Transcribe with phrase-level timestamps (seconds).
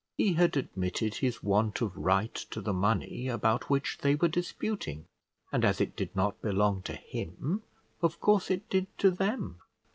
[0.17, 5.05] He had admitted his want of right to the money about which they were disputing;
[5.51, 7.61] and as it did not belong to him,
[8.01, 9.59] of course, it did to them.